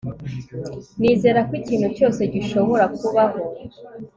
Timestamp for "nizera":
0.99-1.39